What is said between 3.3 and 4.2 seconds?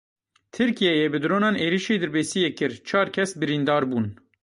birîndar bûn.